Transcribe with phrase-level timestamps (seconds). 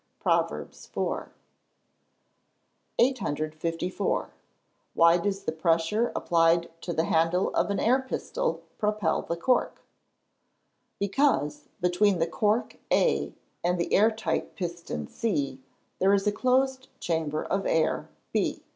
[0.19, 1.29] PROVERBS IV.]
[2.97, 4.31] 854.
[4.95, 9.81] Why does the pressure applied to the handle of an air pistol propel the cork?
[10.97, 15.61] Because, between the cork A and the air tight piston C,
[15.99, 18.63] there is a closed chamber of air B.